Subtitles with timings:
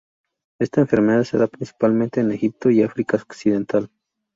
[0.59, 3.91] Esta enfermedad se da principalmente en Egipto y África occidental.